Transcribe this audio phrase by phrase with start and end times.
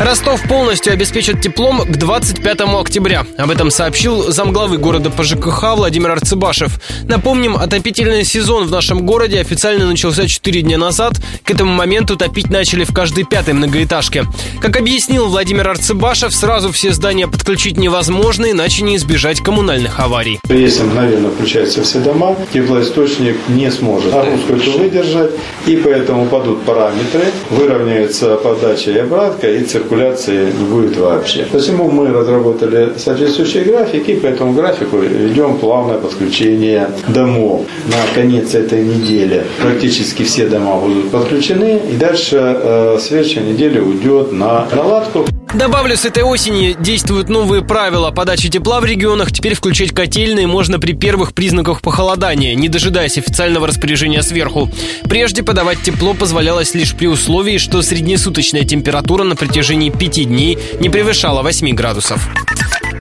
[0.00, 3.26] Ростов полностью обеспечит теплом к 25 октября.
[3.36, 6.78] Об этом сообщил замглавы города по ЖКХ Владимир Арцебашев.
[7.08, 11.14] Напомним, отопительный сезон в нашем городе официально начался 4 дня назад.
[11.42, 14.24] К этому моменту топить начали в каждой пятой многоэтажке.
[14.60, 20.38] Как объяснил Владимир Арцебашев, сразу все здания подключить невозможно, иначе не избежать коммунальных аварий.
[20.48, 25.32] Если мгновенно включаются все дома, теплоисточник не сможет нагрузку эту выдержать,
[25.66, 31.46] и поэтому падут параметры, выровняется подача и обратка, и циркуляции не будет вообще.
[31.50, 37.66] Посему мы разработали соответствующий график, и по этому графику ведем плавное подключение домов.
[37.86, 44.32] На конец этой недели практически все дома будут подключены, и дальше э, следующая неделя уйдет
[44.32, 45.24] на наладку.
[45.54, 49.32] Добавлю, с этой осени действуют новые правила подачи тепла в регионах.
[49.32, 54.70] Теперь включать котельные можно при первых признаках похолодания, не дожидаясь официального распоряжения сверху.
[55.04, 60.90] Прежде подавать тепло позволялось лишь при условии, что среднесуточная температура на протяжении пяти дней не
[60.90, 62.28] превышала 8 градусов.